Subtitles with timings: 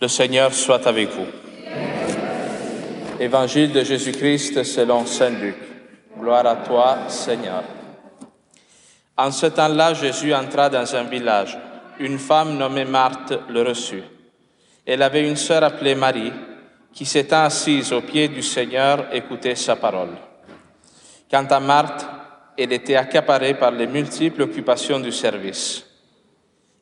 [0.00, 1.26] Le Seigneur soit avec vous.
[3.18, 5.56] Évangile de Jésus-Christ selon Saint Luc.
[6.16, 7.64] Gloire à toi, Seigneur.
[9.16, 11.58] En ce temps-là, Jésus entra dans un village.
[11.98, 14.04] Une femme nommée Marthe le reçut.
[14.86, 16.32] Elle avait une sœur appelée Marie,
[16.92, 20.16] qui s'étant assise aux pieds du Seigneur, écoutait sa parole.
[21.28, 22.06] Quant à Marthe,
[22.56, 25.84] elle était accaparée par les multiples occupations du service.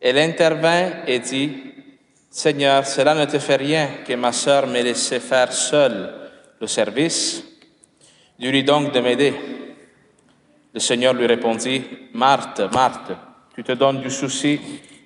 [0.00, 1.74] Elle intervint et dit,
[2.36, 6.12] Seigneur, cela ne te fait rien que ma sœur m'ait laissé faire seule
[6.60, 7.44] le service.
[8.36, 9.32] Dis-lui donc de m'aider.
[10.74, 13.12] Le Seigneur lui répondit, Marthe, Marthe,
[13.54, 14.60] tu te donnes du souci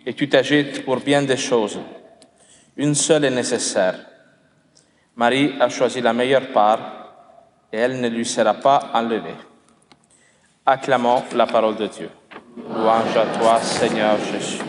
[0.06, 1.78] et tu t'agites pour bien des choses.
[2.78, 3.98] Une seule est nécessaire.
[5.14, 6.80] Marie a choisi la meilleure part
[7.70, 9.36] et elle ne lui sera pas enlevée.
[10.64, 12.08] Acclamons la parole de Dieu.
[12.56, 14.67] Louange à toi, Seigneur Jésus.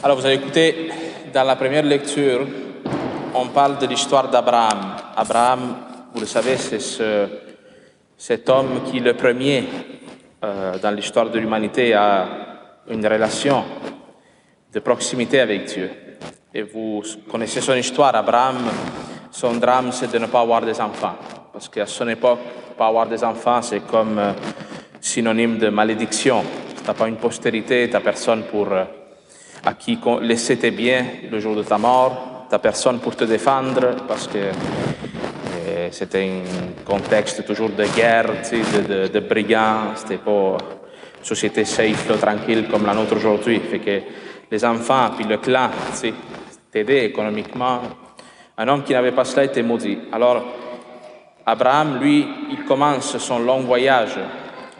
[0.00, 0.92] Alors, vous avez écouté,
[1.34, 2.46] dans la première lecture,
[3.34, 4.94] on parle de l'histoire d'Abraham.
[5.16, 5.74] Abraham,
[6.14, 7.26] vous le savez, c'est ce,
[8.16, 9.64] cet homme qui, le premier,
[10.44, 12.28] euh, dans l'histoire de l'humanité, a
[12.88, 13.64] une relation
[14.72, 15.90] de proximité avec Dieu.
[16.54, 18.14] Et vous connaissez son histoire.
[18.14, 18.58] Abraham,
[19.32, 21.16] son drame, c'est de ne pas avoir des enfants.
[21.52, 22.38] Parce qu'à son époque,
[22.76, 24.32] pas avoir des enfants, c'est comme euh,
[25.00, 26.44] synonyme de malédiction.
[26.76, 28.72] Tu n'as pas une postérité, tu n'as personne pour...
[28.72, 28.84] Euh,
[29.64, 33.96] à qui laisser tes biens le jour de ta mort, ta personne pour te défendre,
[34.06, 40.56] parce que euh, c'était un contexte toujours de guerre, de, de, de brigands, c'était pas
[41.18, 43.60] une société safe, tranquille comme la nôtre aujourd'hui.
[43.60, 44.00] Fait que
[44.50, 45.70] les enfants, puis le clan,
[46.70, 47.80] t'aider économiquement.
[48.56, 49.98] Un homme qui n'avait pas cela était maudit.
[50.12, 50.44] Alors,
[51.46, 54.18] Abraham, lui, il commence son long voyage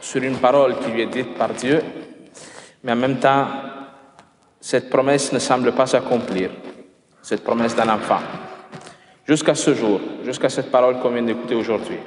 [0.01, 1.81] sur une parole qui lui est dite par Dieu,
[2.83, 3.47] mais en même temps,
[4.61, 6.51] cette promesse ne semble pas s'accomplir,
[7.23, 8.20] cette promesse d'un enfant.
[9.27, 11.99] Jusqu'à ce jour, jusqu'à cette parole qu'on vient d'écouter aujourd'hui.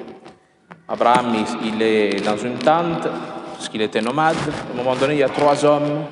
[0.87, 3.07] Abraham, il est dans une tente,
[3.53, 4.35] parce qu'il était nomade.
[4.37, 6.05] À un moment donné, il y a trois hommes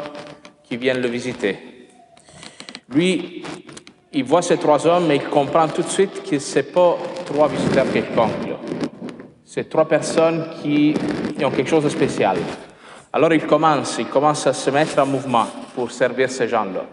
[0.64, 1.58] qui viennent le visiter.
[2.94, 3.44] Lui,
[4.14, 7.48] il voit ces trois hommes et il comprend tout de suite que ce pas trois
[7.48, 8.56] visiteurs quelconques.
[9.44, 10.94] C'est trois personnes qui
[11.44, 12.38] ont quelque chose de spécial.
[13.12, 15.48] Alors il commence, il commence à se mettre en mouvement
[15.80, 16.84] pour servir ces gens-là.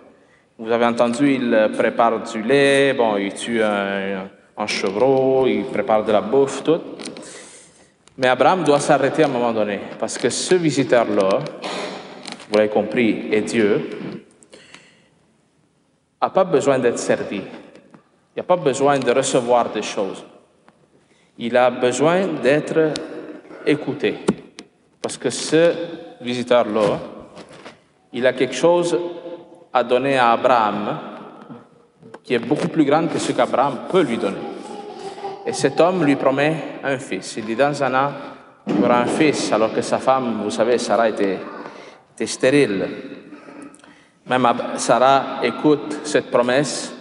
[0.57, 6.05] Vous avez entendu, il prépare du lait, bon, il tue un, un chevreau, il prépare
[6.05, 6.81] de la bouffe, tout.
[8.17, 11.41] Mais Abraham doit s'arrêter à un moment donné, parce que ce visiteur-là,
[12.49, 13.91] vous l'avez compris, est Dieu,
[16.23, 17.39] n'a pas besoin d'être servi.
[17.39, 20.25] Il n'a pas besoin de recevoir des choses.
[21.39, 22.95] Il a besoin d'être
[23.67, 24.15] écouté.
[25.03, 25.73] Parce que ce
[26.21, 27.16] visiteur-là,
[28.13, 28.99] il a quelque chose
[29.73, 30.99] à donner à Abraham
[32.23, 34.39] qui est beaucoup plus grand que ce qu'Abraham peut lui donner.
[35.47, 37.37] Et cet homme lui promet un fils.
[37.37, 38.13] Il dit dans un an,
[38.67, 41.39] tu auras un fils, alors que sa femme, vous savez, Sarah était,
[42.15, 42.89] était stérile.
[44.29, 46.93] Même Sarah écoute cette promesse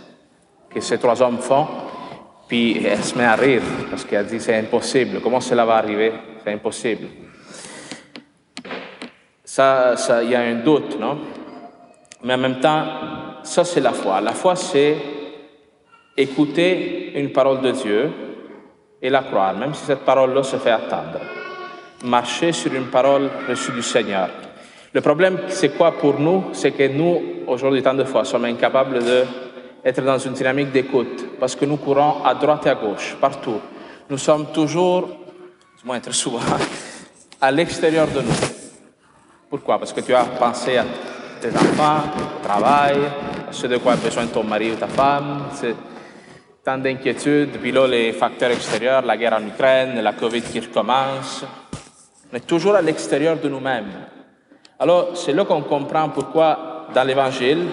[0.69, 1.65] que ces trois hommes font,
[2.47, 5.21] puis elle se met à rire parce qu'elle dit c'est impossible.
[5.21, 6.13] Comment cela va arriver?
[6.43, 7.07] C'est impossible.
[9.55, 11.17] Ça, il y a un doute, non?
[12.25, 12.83] Mais en même temps,
[13.41, 14.19] ça c'est la foi.
[14.19, 14.97] La foi, c'est
[16.17, 18.11] écouter une parole de Dieu
[19.01, 21.21] et la croire, même si cette parole-là se fait attendre.
[22.03, 24.27] Marcher sur une parole reçue du Seigneur.
[24.91, 26.47] Le problème, c'est quoi pour nous?
[26.51, 31.55] C'est que nous, aujourd'hui, tant de fois, sommes incapables d'être dans une dynamique d'écoute, parce
[31.55, 33.61] que nous courons à droite et à gauche, partout.
[34.09, 36.41] Nous sommes toujours, du moins très souvent,
[37.39, 38.64] à l'extérieur de nous.
[39.49, 39.77] Pourquoi?
[39.77, 40.85] Parce que tu as pensé à
[41.39, 42.97] tes enfants, au travail,
[43.47, 45.43] à ce de quoi a besoin ton mari ou ta femme.
[46.63, 47.57] Tant d'inquiétudes.
[47.61, 51.45] Puis les facteurs extérieurs, la guerre en Ukraine, la COVID qui recommence.
[52.33, 53.91] On est toujours à l'extérieur de nous-mêmes.
[54.79, 57.65] Alors, c'est là qu'on comprend pourquoi, dans l'Évangile,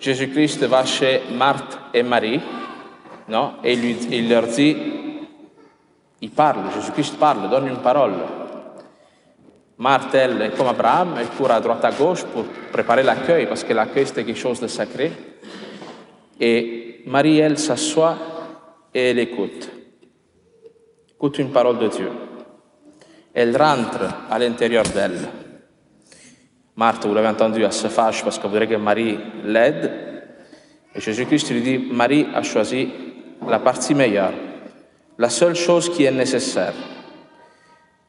[0.00, 2.40] Jésus-Christ va chez Marthe et Marie,
[3.28, 4.76] non Et lui, il leur dit,
[6.20, 8.14] il parle, Jésus-Christ parle, donne une parole.
[9.80, 14.06] Est comme Abraham, elle court à droite à gauche pour préparer l'accueil, parce que l'accueil
[14.06, 15.12] c'était quelque chose de sacré.
[16.40, 18.16] Et Marie, elle s'assoit
[18.92, 19.70] et elle écoute.
[21.14, 22.10] Écoute une parole de Dieu.
[23.32, 25.18] Elle rentre à l'intérieur d'elle.
[26.76, 29.92] Marthe, vous l'avez entendu, elle se fâche parce qu'elle voudrait que Marie l'aide.
[30.94, 32.88] Et Jésus-Christ lui dit, Marie a choisi
[33.46, 34.32] la partie meilleure,
[35.18, 36.74] la seule chose qui est nécessaire.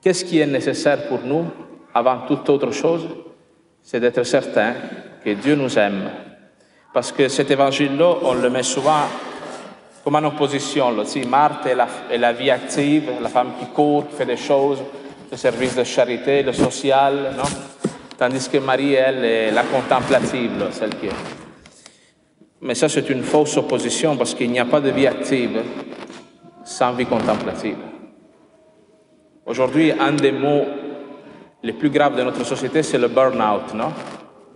[0.01, 1.45] Qu'est-ce qui est nécessaire pour nous
[1.93, 3.07] avant toute autre chose
[3.81, 4.73] C'est d'être certain
[5.23, 6.09] que Dieu nous aime.
[6.93, 9.03] Parce que cet évangile-là, on le met souvent
[10.03, 10.91] comme en opposition.
[10.91, 11.03] Là.
[11.27, 14.79] Marthe est la, est la vie active, la femme qui court, qui fait des choses,
[15.29, 17.43] le service de charité, le social, non?
[18.17, 21.15] Tandis que Marie, elle, est la contemplative, celle qui est.
[22.61, 25.61] Mais ça, c'est une fausse opposition parce qu'il n'y a pas de vie active
[26.65, 27.77] sans vie contemplative.
[29.49, 30.63] Aujourd'hui, un des mots
[31.63, 33.91] les plus graves de notre société, c'est le burn-out, non?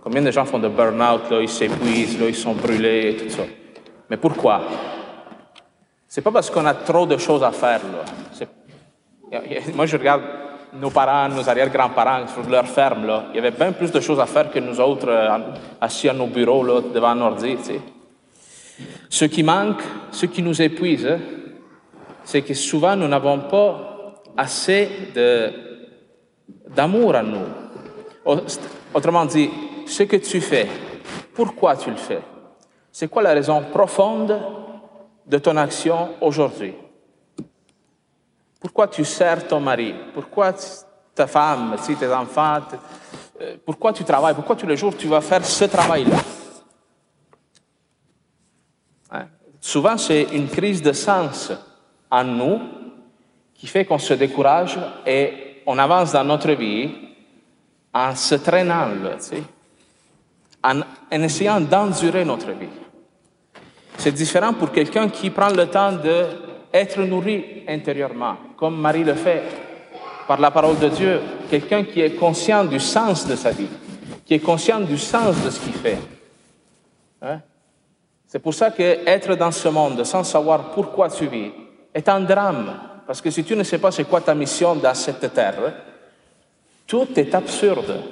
[0.00, 3.42] Combien de gens font de burn-out, là, ils s'épuisent, là, ils sont brûlés tout ça.
[4.08, 4.62] Mais pourquoi?
[6.06, 9.40] C'est pas parce qu'on a trop de choses à faire, là.
[9.74, 10.22] Moi, je regarde
[10.74, 13.24] nos parents, nos arrière-grands-parents sur leur ferme, là.
[13.30, 15.38] Il y avait bien plus de choses à faire que nous autres, euh,
[15.80, 18.84] assis à nos bureaux, là, devant un ordi, tu.
[19.08, 19.82] Ce qui manque,
[20.12, 21.18] ce qui nous épuise,
[22.22, 23.93] c'est que souvent nous n'avons pas
[24.36, 25.12] assez
[26.68, 27.46] d'amour en nous.
[28.92, 29.50] Autrement dit,
[29.86, 30.68] ce que tu fais,
[31.34, 32.22] pourquoi tu le fais?
[32.90, 34.40] C'est quoi la raison profonde
[35.26, 36.74] de ton action aujourd'hui?
[38.60, 39.94] Pourquoi tu sers ton mari?
[40.14, 40.54] Pourquoi
[41.14, 42.60] ta femme, tes enfants
[43.40, 44.34] euh, Pourquoi tu travailles?
[44.34, 46.16] Pourquoi tous les jours tu vas faire ce travail-là?
[49.10, 49.26] Hein?
[49.60, 51.52] Souvent, c'est une crise de sens
[52.10, 52.60] en nous
[53.54, 56.90] qui fait qu'on se décourage et on avance dans notre vie
[57.92, 58.88] en se traînant,
[60.62, 60.80] en,
[61.10, 62.68] essayant d'endurer notre vie.
[63.96, 69.42] C'est différent pour quelqu'un qui prend le temps d'être nourri intérieurement, comme Marie le fait
[70.26, 73.68] par la parole de Dieu, quelqu'un qui est conscient du sens de sa vie,
[74.24, 75.98] qui est conscient du sens de ce qu'il fait.
[77.22, 77.40] Hein?
[78.26, 81.52] C'est pour ça que être dans ce monde sans savoir pourquoi tu vis
[81.92, 82.74] est un drame,
[83.06, 85.74] parce que si tu ne sais pas c'est quoi ta mission dans cette terre,
[86.86, 88.02] tout est absurde.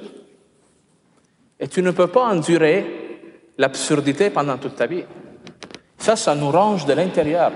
[1.59, 3.03] Et tu ne peux pas endurer
[3.57, 5.03] l'absurdité pendant toute ta vie.
[5.97, 7.51] Ça, ça nous range de l'intérieur.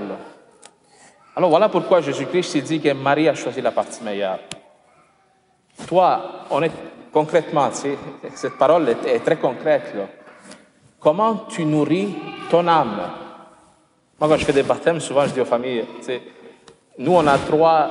[1.36, 4.40] Alors voilà pourquoi Jésus-Christ dit que Marie a choisi la partie meilleure.
[5.88, 6.72] Toi, on est
[7.12, 9.94] concrètement, cette parole est, très concrète.
[11.00, 12.16] Comment tu nourris
[12.50, 13.02] ton âme?
[14.20, 15.86] Moi, quand je fais des baptêmes, souvent je dis aux familles,
[16.98, 17.90] nous, on a trois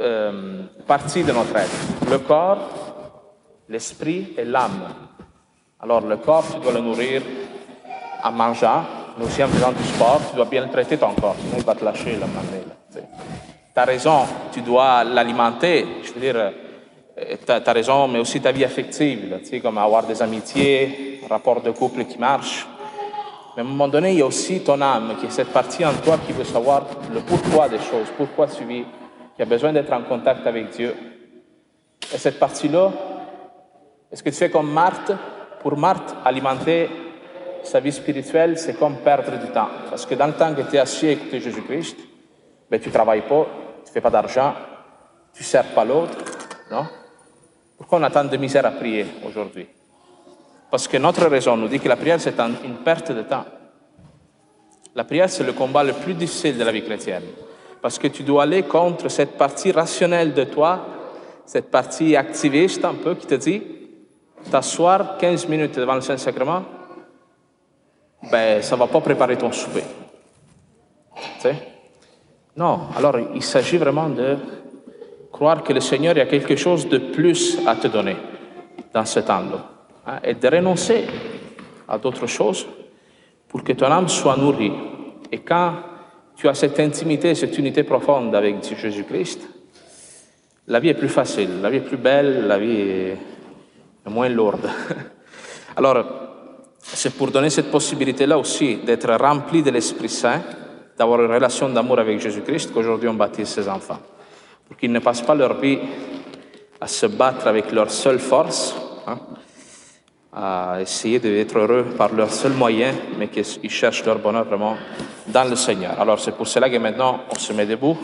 [0.00, 2.10] euh, parties de notre être.
[2.10, 2.58] Le corps,
[3.68, 4.88] l'esprit et l'âme.
[5.80, 7.22] Alors le corps, tu dois le nourrir
[8.22, 8.84] en mangeant,
[9.18, 11.74] mais aussi en faisant du sport, tu dois bien traiter ton corps, sinon il va
[11.74, 12.26] te lâcher la
[12.94, 13.00] Tu
[13.74, 14.20] as raison,
[14.52, 16.50] tu dois l'alimenter, je veux dire, euh,
[17.44, 21.60] tu as, raison, mais aussi ta vie affective, sais, comme avoir des amitiés, un rapport
[21.60, 22.66] de couple qui marche.
[23.56, 25.84] Mais à un moment donné, il y a aussi ton âme, qui est cette partie
[25.84, 28.84] en toi qui veut savoir le pourquoi des choses, pourquoi tu vis,
[29.36, 30.94] qui a besoin d'être en contact avec Dieu.
[32.14, 32.92] Et cette partie-là,
[34.10, 35.12] est-ce que tu fais comme Marthe?
[35.60, 36.88] Pour Marthe, alimenter
[37.62, 39.68] sa vie spirituelle, c'est comme perdre du temps.
[39.88, 41.96] Parce que dans le temps que tu es assis à Jésus-Christ,
[42.70, 43.46] ben, tu ne travailles pas,
[43.84, 44.54] tu ne fais pas d'argent,
[45.34, 46.16] tu ne sers pas l'autre.
[46.70, 46.86] Non?
[47.76, 49.68] Pourquoi on a tant de misère à prier aujourd'hui?
[50.72, 53.44] Parce que notre raison nous dit que la prière, c'est une perte de temps.
[54.94, 57.24] La prière, c'est le combat le plus difficile de la vie chrétienne.
[57.82, 60.86] Parce que tu dois aller contre cette partie rationnelle de toi,
[61.44, 63.62] cette partie activiste un peu qui te dit,
[64.50, 66.62] t'asseoir 15 minutes devant le Saint-Sacrement,
[68.30, 69.84] ben, ça ne va pas préparer ton souper.
[71.42, 71.48] Tu?
[72.56, 74.38] Non, alors il s'agit vraiment de
[75.30, 78.16] croire que le Seigneur a quelque chose de plus à te donner
[78.94, 79.71] dans ce temps-là.
[80.04, 81.04] Hein, et de renoncer
[81.88, 82.66] à d'autres choses
[83.48, 84.72] pour que ton âme soit nourrie.
[85.30, 85.74] Et quand
[86.34, 89.48] tu as cette intimité, cette unité profonde avec Jésus-Christ,
[90.66, 93.16] la vie est plus facile, la vie est plus belle, la vie est
[94.06, 94.68] moins lourde.
[95.76, 96.04] Alors,
[96.80, 100.42] c'est pour donner cette possibilité-là aussi d'être rempli de l'Esprit Saint,
[100.98, 104.00] d'avoir une relation d'amour avec Jésus-Christ qu'aujourd'hui on baptise ses enfants.
[104.66, 105.78] Pour qu'ils ne passent pas leur vie
[106.80, 108.74] à se battre avec leur seule force,
[109.06, 109.18] hein,
[110.32, 114.76] à essayer d'être heureux par leur seul moyen, mais qu'ils cherchent leur bonheur vraiment
[115.28, 116.00] dans le Seigneur.
[116.00, 117.96] Alors c'est pour cela que maintenant on se met debout.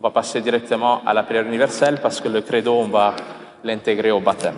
[0.00, 3.14] On va passer directement à la prière universelle parce que le credo, on va
[3.64, 4.56] l'intégrer au baptême.